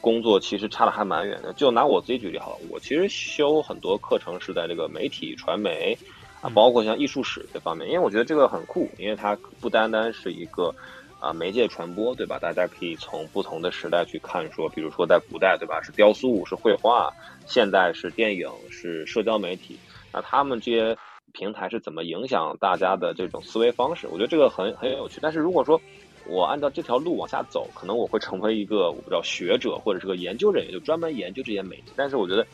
[0.00, 1.52] 工作其实差的还蛮远的。
[1.54, 5.96] 就拿我自己举例好了，我其实修很多课程是在这个媒体传媒
[6.40, 10.72] 啊，包括像艺术史这方面，因为我觉得这个很酷，因为它不单单是一个
[11.18, 12.38] 啊媒介传播，对吧？
[12.38, 15.80] 大家可以从不同的时代去看，说比如说在古代，对吧？
[15.82, 17.12] 是雕塑，是绘画；
[17.46, 19.76] 现代是电影，是社交媒体。
[20.12, 20.96] 那他们这些
[21.38, 24.08] 平台是怎么影响大家的这种思维方式？
[24.08, 25.20] 我觉得这个很很有趣。
[25.22, 25.80] 但是如果说
[26.26, 31.92] 我按照这条路往下走，可能我会成为一个我不知道学者或者是个研究人员，就专门研究这些媒体。
[31.94, 32.44] 但是我觉得，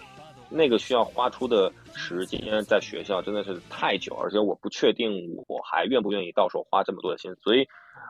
[0.51, 7.35] 那个需要花出的时间在学校真的是太久，而且我不确定我还愿不愿意到时候花这么多的心。
[7.42, 7.66] 所以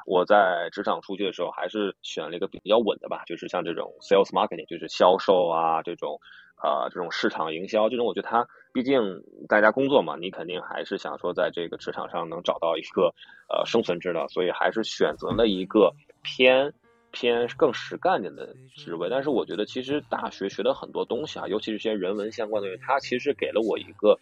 [0.06, 6.18] 我在职场出去的时候，还是选了一个比较稳的吧，就是像这种 sales marketing，就是销售啊这种。
[6.62, 13.14] 呃，这种市场营销，这种我觉得它毕竟大家工作嘛，你肯定还是想说在这个职场上能找到一个
[13.48, 16.74] 呃生存之道，所以还是选择了一个偏
[17.12, 19.08] 偏更实干点的职位。
[19.08, 24.18] 但是我觉得其实大学学的很多东西啊，尤其是些人文相关的，它其实给了我一个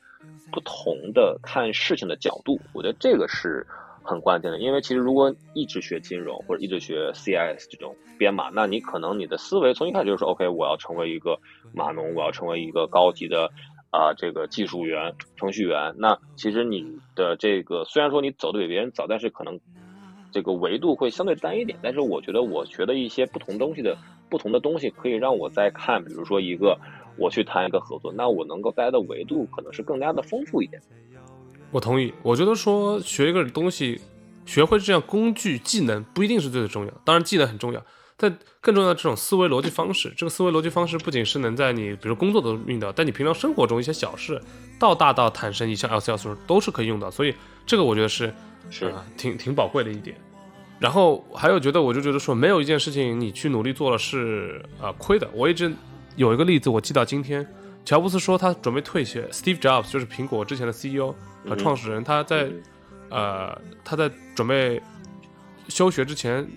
[0.53, 2.61] 不同的看事情的角度。
[2.75, 3.67] 我觉得这个是。
[4.05, 11.39] 很关键的，因为其实如果一直学金融或者一直学 CIS 这种编码，那你可能你的思维从一开始就是，OK，我要成为一个
[11.73, 13.49] 码农，我要成为一个高级的
[13.93, 15.95] 啊这个技术员、程序员。
[15.99, 19.61] 那其实你的这个虽然说你走的比别人早，但是可能
[20.33, 21.79] 这个维度会相对单一点。
[21.83, 23.97] 但是我觉得我学的一些不同东西的
[24.29, 26.77] 不同的东西，可以让我在看，比如说一个
[27.19, 30.81] 我去谈一个合作，那我能够带的维度可能是更加的丰富一点。
[31.71, 34.01] 我同意，我觉得说学一个东西，
[34.47, 37.83] 学会这样工具技能不一定是最最重要，当然技能很重要，
[38.23, 44.41] 但更重要的这种思维逻辑方式，这个思维逻辑方式不仅是能在你比如工作中用到，但你平常生活中一些小事，
[44.79, 47.35] 到大到坦生一项 L C L 时候都是可以用到，所以
[47.67, 48.33] 这个我觉得是
[48.71, 50.17] 是挺挺宝贵的一点。
[50.79, 55.73] 然后还有觉得我就觉得说没有一件事情你去努力做了是啊亏的，我一直
[56.17, 57.47] 有一个例子我记到今天，
[57.85, 61.15] 乔布斯说他准备退学，Steve Jobs 就是苹果之前的 C E O。
[61.45, 62.49] 和创始人他在，
[63.11, 64.81] 呃，他在准备
[65.67, 66.49] 休学之前，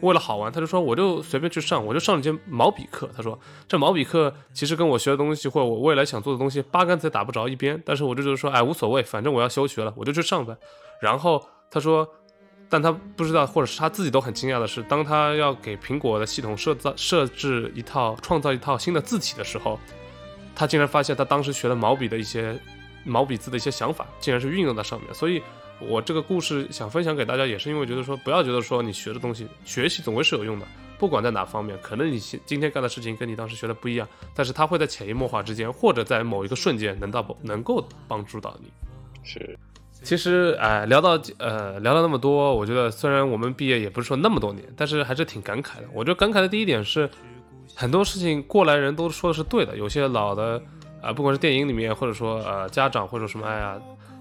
[0.00, 3.08] 为了好玩，他就说我就随便去上，我就上了一节毛笔课。
[3.16, 10.56] 他说这毛笔课其实跟我学的东西或者我未来想做的东西八竿子也打不着一边，但是我就觉得说哎无所谓，反正我要休学了，我就去上呗。
[11.00, 12.08] 然后他说，
[12.68, 19.78] 但他不知道或者是他自己都很惊讶的是，当他要给苹果的系统设造设置一套创造一套新的字体的时候，
[20.54, 22.58] 他竟然发现他当时学的毛笔的一些。
[23.02, 25.42] 毛笔字的一些想法，竟然是运用在上面，所以
[25.80, 30.66] 我这个故事想分享给大家，也是因为觉得说，不要觉得说你学的东西，学习总归是有用的，
[30.98, 38.70] 不管在哪方面，可能你今天干的事情跟你当时学的不一样，但是它会在潜移默化之间，或者在某一个瞬间能到能够帮助到你。
[39.22, 39.58] 是，
[40.02, 45.84] 其实哎，聊到呃聊了那么多，我觉得虽然我们毕业也不是说那么多年，但是还是挺感慨的。
[45.92, 47.08] 我觉得感慨的第一点是，
[47.74, 50.62] 很多事情过来人都说的是对的，有些老的。
[51.02, 53.80] 啊，不管是电影里面，或者说呃家长，或者什么，哎呀，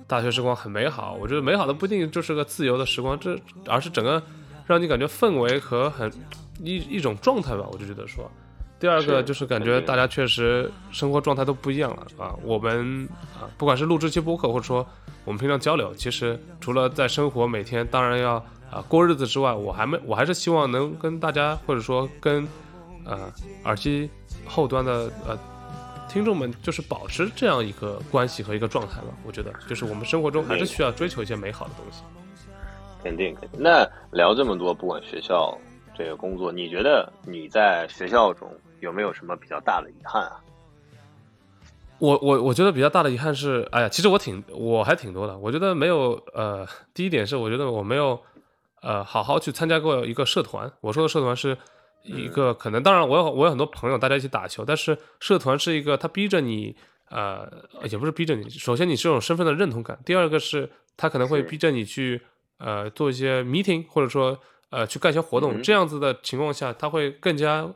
[0.09, 1.15] 大学时光很美好。
[1.21, 4.21] 我觉得美好的不一定就是个自由的时光，这而是整个
[4.65, 6.11] 让你感觉氛围和很
[6.63, 7.63] 一一种状态吧。
[7.71, 8.29] 我就觉得说，
[8.79, 12.33] 第二个就是感觉大家确实生活状态都不一样了啊。
[12.43, 13.07] 我们
[13.39, 14.83] 啊，不管是录制期播客，或者说
[15.25, 22.47] 我们平常交流，其实除了在生活每天当然要啊过日子之外，我还没我还是希望能跟大家，或者说跟
[23.05, 23.31] 呃
[23.65, 24.09] 耳机
[24.47, 25.37] 后端的呃。
[26.09, 32.01] 听众们就是保持这样一个关系和一个状态吧，我觉得就是我们生活中还是需要追求一些美好的东西。
[33.03, 33.61] 肯定肯定。
[33.61, 35.55] 那聊这么多，不管学校
[35.95, 40.41] 这个工作，你觉得你在学校中有没有什么比较大的遗憾啊？
[41.99, 45.37] 我我我觉得比较大的遗憾是，哎呀，其实我挺我还挺多的。
[45.37, 48.19] 我觉得没有呃，第一点是我觉得我没有
[48.81, 50.69] 呃好好去参加过一个社团。
[50.81, 51.55] 我说的社团是。
[52.03, 56.75] 一个可能，当然我有我有很多朋友，大家一起打球，但是社团是一个，他逼着你，
[57.09, 57.47] 呃，
[57.89, 58.49] 也不是逼着你。
[58.49, 62.21] 首先，你这种身份的认同感；第二个是，他可能会逼着你去，
[62.57, 65.61] 呃，做一些 meeting，或者说，呃，去干一些活动。
[65.61, 67.69] 这样子的情况下，他会更加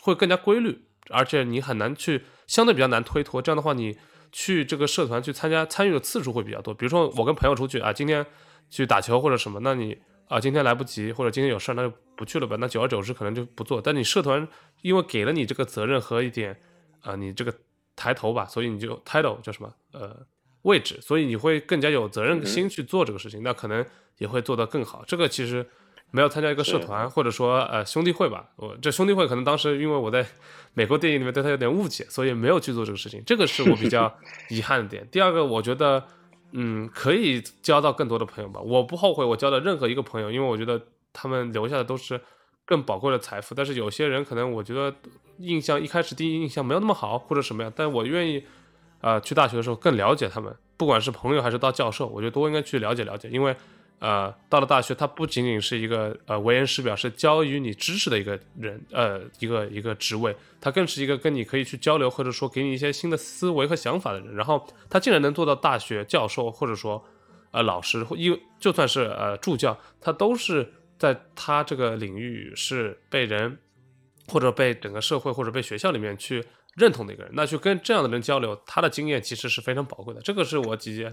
[0.00, 0.78] 会更加规律，
[1.10, 3.42] 而且你很难去相对比较难推脱。
[3.42, 3.96] 这样的话，你
[4.30, 6.74] 去这个社团去参加参与的次数会比较多。
[6.74, 8.24] 比如说，我跟朋友出去啊，今天
[8.70, 9.98] 去打球或者什么，那你。
[10.28, 12.56] 啊，今天来不及，或者今天有事儿，那就不去了吧。
[12.58, 13.80] 那久而久之，可能就不做。
[13.80, 14.46] 但你社团
[14.82, 16.60] 因为给了你这个责任和一点
[17.02, 17.54] 啊、你这个
[17.94, 20.14] 抬头吧，所以你就 title 叫什么呃
[20.62, 23.86] 位置，所以你会更加有责任心去做这个事情，那可能
[24.18, 25.04] 也会做得更好。
[25.06, 25.64] 这个其实
[26.10, 30.26] 没有参加一个社团或者说呃兄弟会吧，我这兄弟会可能当时因为我在
[30.74, 34.12] 美国电影里面对他有点误解，所以没有去做这个事情，这个是我比较
[34.50, 35.06] 遗憾的点。
[35.10, 36.04] 第二个，我觉得
[36.52, 40.82] 嗯可以交到更多的朋友吧，我不后悔我交的任何一个朋友，因为我觉得
[41.20, 42.20] 他们留下的都是
[42.64, 43.54] 更宝贵的财富。
[43.54, 44.94] 但是有些人可能我觉得
[45.38, 48.44] 印象一开始第一印象没有那么好，或者什么样，但我愿意
[49.00, 53.54] 呃去大学的时候更了解他们，不管是朋友还是到教授，我觉得都应该去了解了解，因为
[54.00, 64.34] 呃到了大学，它不仅仅是一个呃为人师表，是教予你知识的一个人呃一个一个职位，他更是一个跟你可以去交流或者说给你一些新的思维和想法的人。
[64.36, 67.04] 然后他竟然能做到大学教授或者说
[67.50, 73.56] 呃老师或因就算是呃助教，他都是在他这个领域是被人
[74.26, 80.20] 或者被整个社会或者被学校里面去认同的一个人，那去跟这样的人交流，他的经验其实是非常宝贵的。
[80.20, 81.12] 这个是我几件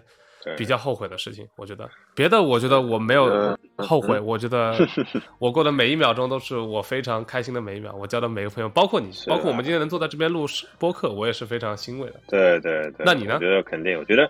[0.55, 4.77] 比较后悔的事情，我觉得别的我觉得我没有呃后悔，我觉得
[5.39, 10.45] 我过的每一秒钟都是我非常开心的每一秒，我交的每个朋友，包括你，包括我们啊今天能坐在这边录
[10.77, 12.19] 播客，我也是非常欣慰的。
[12.27, 14.29] 对对对，那你呢我觉得肯定，我觉得，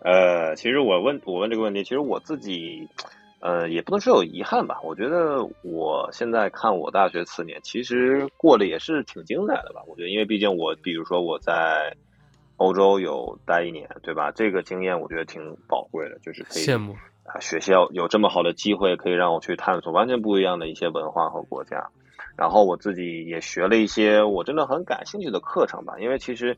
[0.00, 2.86] 呃，其实我问我问这个问题，其实我自己，
[3.42, 4.78] 呃，也不能说有遗憾吧。
[4.84, 9.82] 我觉得我现在看我大学四年，其实过得也是挺精彩的吧。
[9.88, 11.92] 我觉得，因为毕竟我，比如说我在
[12.56, 14.30] 欧洲有待一年，对吧？
[14.30, 16.92] 这个经验我觉得挺宝贵的，就是可以羡慕，
[17.24, 21.88] 啊，学校有这么好的机会，可以让我去探索完全不一样的一些文化和国家。
[22.36, 26.56] 然后我自己也学了一些我真的很感兴趣的课程吧，因为其实，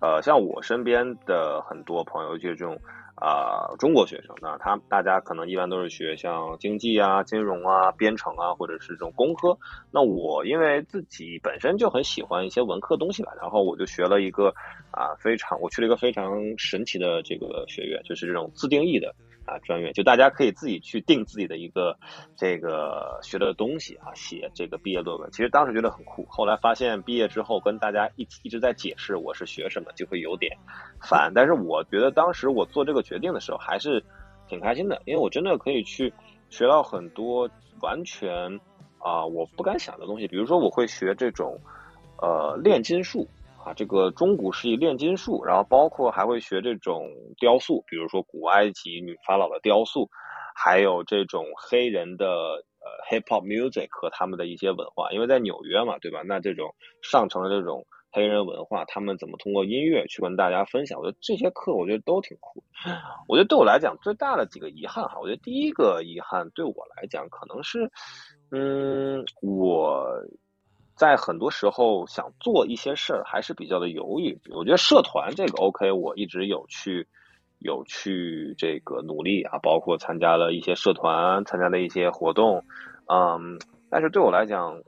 [0.00, 2.76] 呃，像我身边的很多朋友，就是这种
[3.16, 9.56] 啊、中国学生，那他大家可能一般都是学像经济啊、金融啊、编程啊，或者是这种工科。
[9.90, 14.52] 那我因为自己本身就很喜欢一些文科东西吧，然后我就学了一个
[14.90, 19.14] 啊非常，我去了一个非常神奇的这个学院，就是这种自定义的
[19.46, 21.96] 啊专业，就大家可以自己去定自己的一个
[22.36, 25.30] 这个学的东西啊，写这个毕业论文。
[25.30, 30.56] 其实当时觉得很酷，后来发现毕业之后跟大家一一直在解释我是学什么，就会有点
[31.00, 31.32] 烦。
[31.34, 34.02] 但是我觉得当时我做这个决定的时候还是
[34.48, 36.12] 挺开心的，因为我真的可以去
[36.48, 37.48] 学到很多
[37.80, 38.60] 完全
[38.98, 41.60] 啊、我不敢想的东西，比如说我会学这种
[42.22, 43.28] 呃炼金术。
[43.64, 50.08] 啊，这个中古世纪炼金术，然后包括还会学这种雕塑，比如说古埃及女法老的雕塑，
[50.54, 56.20] 还有这种黑人的呃 hip hop music 和他们的一些文化，因为在纽约嘛，对吧？
[56.26, 61.00] 那这种上层的这种黑人文化，他们怎么通过音乐去跟大家分享？
[61.00, 62.62] 我觉得这些课我觉得都挺酷。
[63.26, 67.90] 我觉得对我来讲最大的几个遗憾哈，我觉得第一个遗憾对我来讲可能是，
[68.50, 70.06] 嗯，我
[70.94, 74.38] 在很多时候想做一些事儿还是比较的犹豫。
[74.50, 77.06] 我觉得社团这个 OK，我一直有去
[77.58, 82.64] 有去这个努力啊，包括参加了一些社团，参加了一些活动，
[83.06, 83.58] 嗯，
[83.90, 84.80] 但是对我来讲，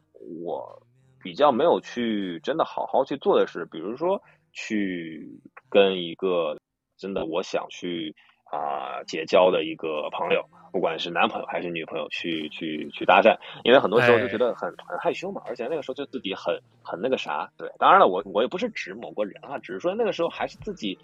[0.44, 0.82] 我
[1.22, 5.28] 比较没有去真的好好去做的是，比如说去
[5.68, 6.56] 跟一个
[6.96, 8.14] 真的我想去
[8.50, 20.98] 啊、结交的一个朋友，不管是男朋友还是女朋友，去去去搭讪，因为很多时候就觉得很、很害羞嘛，而且那个时候就自己很很那个啥，对，当然了，我我也不是指某个人啊，只是说那个时候还是自己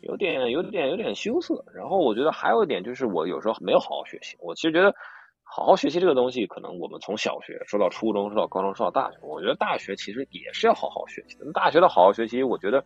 [0.00, 4.94] 有点有点有点羞涩，然后我觉得还有一点就是我有时候没有好好学习，我其实觉得。
[5.52, 11.52] 好好学习这个东西，可能我们从小学说到初中，说到高中，说到大学，我觉得大学其实也是要好好学习的。
[11.52, 12.84] 大学的好好学习，我觉得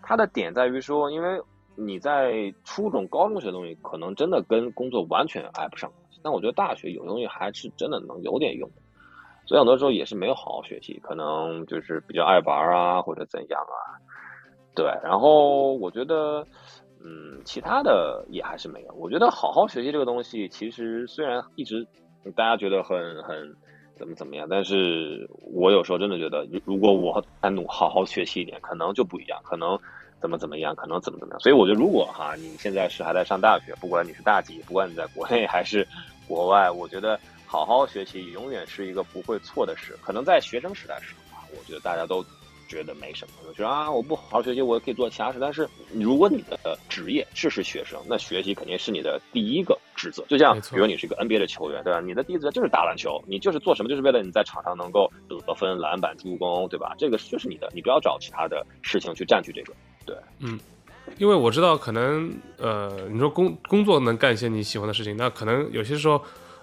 [0.00, 1.40] 它的点在于说，因为
[1.78, 5.90] 你在初中、高中学的东西，可能真的跟工作完全挨不上。
[6.20, 8.82] 但我觉得大学有东西还是真的能有点用的，
[9.46, 14.02] 所以很多时候也是没有好好学习，可能就是比较爱玩啊，或者怎样啊。
[14.74, 16.44] 对，然后我觉得，
[17.04, 18.92] 嗯，其他的也还是没有。
[18.94, 21.86] 我觉得好好学习这个东西，其实虽然一直
[22.34, 23.54] 大家觉得很很
[23.96, 29.78] 怎么怎么样，但是我有时候真的觉得，如如果我再努好好学习一点，可能就不一样，可能
[30.20, 31.40] 怎么怎么样，可能怎么怎么样。
[31.40, 35.86] 所以我觉得，如果哈你现在是还在上大学，不管你是大几，不管你在国内还是
[36.26, 39.96] 国外，我觉得好好学习永远是一个不会错的事。
[40.02, 42.24] 可能在学生时代时候啊，我觉得大家都
[42.68, 45.38] 觉得没什么，就觉得啊，我不好好学习，我也可以做其他事。
[45.40, 50.22] 但是如果你的职业是是学生，那学习肯定是你的第一个职责。
[50.28, 52.00] 就像比如你是一个 NBA 的球员，对吧？
[52.00, 56.94] 你的第一职责就是打篮球，你就是做什么，就是为了你在场上能够得分、篮板、助攻，对吧？
[56.98, 59.72] 这个就是你的，你不要找其他的事情去占据这个。
[60.08, 60.58] 对，嗯
[61.18, 66.20] 因为我知道可能呃，你说工工作能干一些你喜欢的事情，那可能有些时候。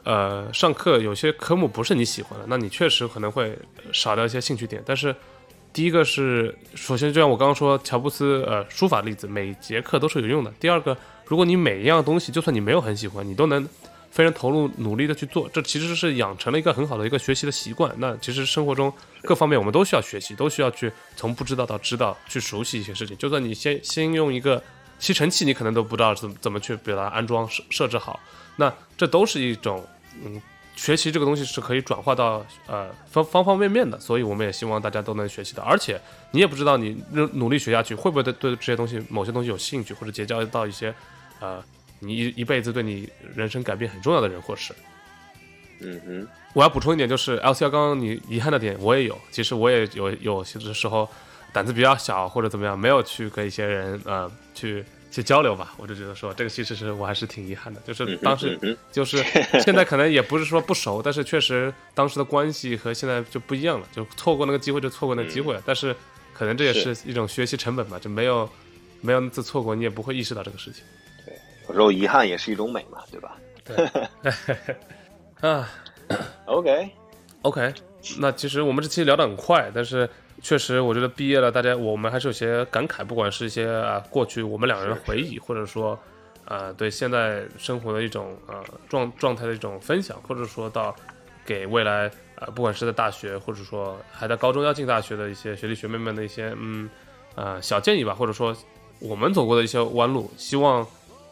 [0.08, 3.58] 呃，上课有些科目不是你喜欢的，那你确实可能会
[3.92, 4.80] 少掉一些兴趣点。
[4.86, 5.16] 但是
[5.74, 10.54] 第一个是，首先就像我刚刚说，乔布斯呃书法例子，每节课都是有用的。
[10.60, 13.68] 第二个，如果你每一样东西，就算你没有很喜欢，你都能
[14.16, 17.94] 非常投入努力的去做，这其实是养成了一个很好的一个学习的习惯。
[17.98, 18.92] 那其实生活中
[19.22, 23.18] 各方面我们都需要学习，都需要去从不知道到知道，去熟悉一些事情。
[23.18, 24.64] 就算你先先用一个
[25.00, 28.18] 吸尘器，你可能都不知道怎怎么去把它安装设设置好，
[28.56, 29.86] 那这都是一种
[30.24, 30.42] 嗯。
[30.78, 35.62] 学习这个东西是可以转化到呃方方方面面的，所以我们也希望大家都能学习的。
[35.62, 35.98] 而且
[36.32, 37.02] 你也不知道你
[37.32, 40.94] 努力学下去会不会对对这些东西某些东西有兴趣，或者结交到一些
[41.40, 41.64] 呃
[42.00, 44.74] 你一一辈子对你人生改变很重要的人或事。
[45.82, 51.08] 嗯哼，我要补充一点，就是 L C L 刚刚你遗憾的点我也有，其实我也有有些时候
[51.52, 54.84] 胆子比较小或者怎么样，没有去跟一些人呃去。
[55.12, 59.24] 去交流吧，我就觉得说这个其实是我还是挺遗憾的，就是当时就是
[59.64, 65.64] 现在可能也不是说不熟，但是确实当时的关系和现在就不一样了，就错过那个机会就错过那个机会了。
[65.66, 65.96] 但是
[66.34, 68.50] 可能这也是一种学习成本吧，就没有
[69.00, 70.84] 没有那次错过，你也不会意识到这个事情。
[71.66, 73.38] 对，有时候遗憾也是一种美嘛，对吧？
[73.64, 73.90] 对。
[75.50, 75.70] 啊
[76.46, 76.90] ，OK
[77.42, 77.74] OK，
[78.20, 80.10] 那其实我们这期聊得很快，但是。
[80.42, 85.98] 确实，我觉得毕业了，大家我们还是有些感慨，不管是一些啊过去我们两个人的回忆，或者说，
[86.44, 90.94] 呃，对现在生活的一种呃状状态的一种分享，或者说到
[91.46, 96.88] 给未来啊，不管是在大学，或者说还在高中要进大学的一些学弟学妹们的一些嗯
[97.36, 98.56] 呃小建议吧，或者说
[99.00, 100.86] 我们走过的一些弯路，希望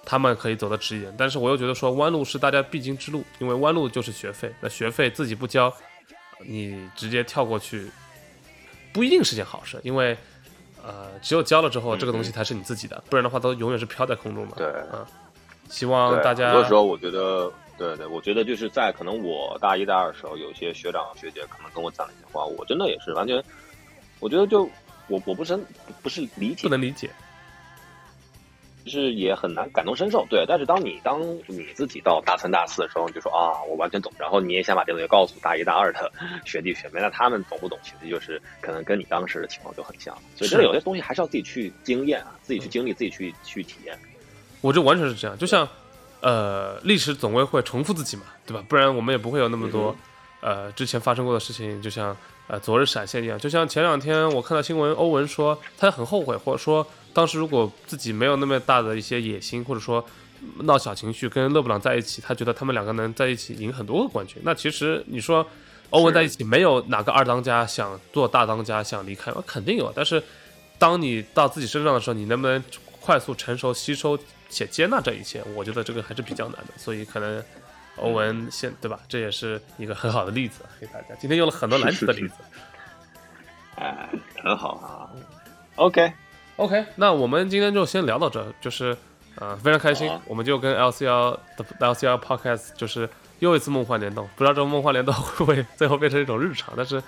[0.05, 1.13] 他们可以走得直一点。
[1.17, 5.73] 但是我又觉得说弯路是大家必经之路，因为弯路就是学费，那学费自己不交，
[6.39, 7.89] 你直接跳过去。
[8.93, 10.15] 不一定是件好事，因为，
[10.85, 14.55] 呃，只有交了之后，这个东西才是你自己的，不然的话都永远是飘在空中的。
[14.55, 15.03] 对，嗯，
[15.67, 16.51] 希望大家。
[16.51, 23.43] 很多时候，我觉得，对对，我觉得就是在可能我大一大二的时候，有些学长学姐可能跟我讲了一些话，我真的也是完全，
[24.19, 24.69] 我觉得就
[25.07, 25.59] 我我不是
[26.03, 27.09] 不是理解，不能理解。
[28.85, 30.45] 就是也很难感同身受，对。
[30.47, 34.11] 但是当你当你自己到大三大四的时候，你就说啊，我完全懂。
[34.17, 36.11] 然后你也想把这东西告诉大一大二的
[36.45, 37.79] 学弟学妹，那他们懂不懂？
[37.83, 40.13] 其实就是可能跟你当时的情况就很像。
[40.35, 43.97] 所以真的有些东西还是要自己去经验啊，自己去经历，自己去去体验。
[44.61, 45.67] 我就完全是这样，就像
[46.21, 48.63] 呃，历史总归会重复自己嘛，对吧？
[48.67, 49.95] 不然我们也不会有那么多
[50.41, 52.15] 呃之前发生过的事情，就像
[52.47, 53.37] 呃昨日闪现一样。
[53.37, 56.85] 就像前两天我看到新闻，欧文说他很后悔，或者说。
[57.15, 60.03] 当时如果自己没有那么大的一些野心，或者说
[60.61, 64.41] 闹小情绪，跟勒布朗在一起，他觉得他们两个能在一起赢很多个冠军。
[64.43, 65.45] 那其实你说
[65.91, 69.43] 欧文在一起，没有哪个二当家想做大当家想离开吗？
[69.45, 69.93] 肯定有。
[69.95, 70.23] 但是
[70.79, 72.63] 当你到自己身上的时候，你能不能
[72.99, 74.17] 快速成熟、吸收
[74.49, 75.43] 且接纳这一切？
[75.55, 76.73] 我觉得这个还是比较难的。
[76.77, 77.43] 所以可能
[77.97, 78.99] 欧文现对吧？
[79.07, 81.15] 这也是一个很好的例子给大家。
[81.19, 82.35] 今天用了很多篮球的例子，
[83.75, 84.09] 哎，
[84.43, 85.09] 很好啊。
[85.75, 86.11] OK。
[86.55, 88.95] OK，那我们今天就先聊到这，就是，
[89.37, 97.01] 呃，非常开心，我们就跟 LCL 的 LCL Podcast 就是又一次梦幻联动，不知道这个梦幻联动会不会最后变成一种日常，但是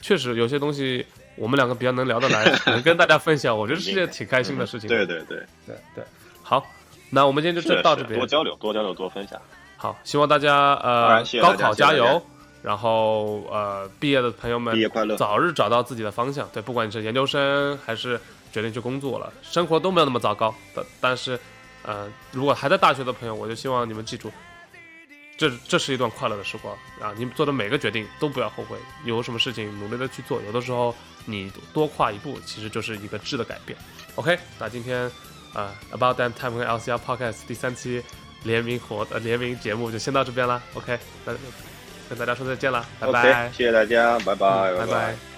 [0.00, 1.04] 确实有些东西
[1.36, 4.88] 我们两个比较能聊得来，能 跟大家分享，我觉得是件挺开心的事情。
[4.88, 6.04] 对对对对对，
[6.42, 6.64] 好，
[7.10, 9.38] 那我们今天就到这边，多交流，多交流，多分享。
[9.76, 12.22] 好，希望大家呃高考加油，
[12.62, 16.48] 然后呃毕业的朋友们毕业快乐，早日找到自己的方向。
[16.52, 18.20] 对，不管你是研究生还是。
[18.52, 20.54] 决定去工作了，生活都没有那么糟糕。
[20.74, 21.38] 但但是，
[21.82, 24.32] 呃，如果还在大学的朋友，我就希望你们记住，
[25.36, 27.12] 这这是一段快乐的时光啊！
[27.18, 30.40] 你们做的每个决定都不要后悔，有什么事情努力的去做。
[30.46, 30.94] 有的时候
[31.26, 33.78] 你多跨一步，其实就是一个质的改变。
[34.14, 35.10] OK，那今天
[35.52, 38.02] 啊，About That Time 跟 LCR Podcast 第三期
[38.46, 40.62] 联名活呃联名节目就先到这边了。
[40.74, 41.32] OK，那
[42.08, 45.35] 跟大家说再见了，拜拜，谢谢大家，拜拜，拜拜。